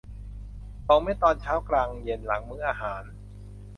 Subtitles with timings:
[0.87, 3.03] สองเม็ดตอนเช้า กลาง เย็น หลังมื้ออาหาร